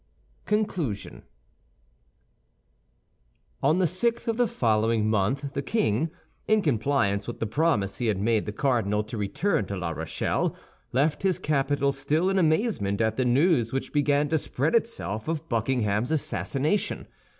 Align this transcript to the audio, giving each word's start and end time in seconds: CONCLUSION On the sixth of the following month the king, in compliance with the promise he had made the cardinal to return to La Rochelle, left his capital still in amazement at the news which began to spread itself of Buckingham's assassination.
CONCLUSION 0.47 1.21
On 3.61 3.77
the 3.77 3.85
sixth 3.85 4.27
of 4.27 4.35
the 4.37 4.47
following 4.47 5.07
month 5.07 5.53
the 5.53 5.61
king, 5.61 6.09
in 6.47 6.63
compliance 6.63 7.27
with 7.27 7.39
the 7.39 7.45
promise 7.45 7.99
he 7.99 8.07
had 8.07 8.19
made 8.19 8.47
the 8.47 8.51
cardinal 8.51 9.03
to 9.03 9.15
return 9.15 9.67
to 9.67 9.77
La 9.77 9.91
Rochelle, 9.91 10.55
left 10.91 11.21
his 11.21 11.37
capital 11.37 11.91
still 11.91 12.29
in 12.31 12.39
amazement 12.39 12.99
at 12.99 13.15
the 13.15 13.25
news 13.25 13.71
which 13.71 13.93
began 13.93 14.27
to 14.29 14.39
spread 14.39 14.73
itself 14.73 15.27
of 15.27 15.47
Buckingham's 15.47 16.09
assassination. 16.09 17.07